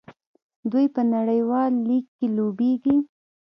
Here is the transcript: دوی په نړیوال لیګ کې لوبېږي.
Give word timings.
دوی 0.71 0.85
په 0.95 1.01
نړیوال 1.13 1.71
لیګ 1.87 2.05
کې 2.17 2.25
لوبېږي. 2.35 2.95